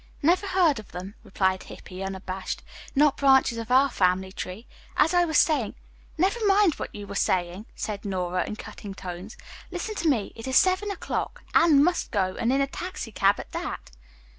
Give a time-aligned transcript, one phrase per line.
[0.23, 2.63] "Never heard of them," replied Hippy unabashed.
[2.95, 4.65] "Not branches of our family tree.
[4.97, 5.75] As I was saying"
[6.17, 9.37] "Never mind what you were saying," said Nora in cutting tones.
[9.69, 10.33] "Listen to me.
[10.35, 11.43] It is seven o'clock.
[11.53, 13.91] Anne must go, and in a taxicab, at that."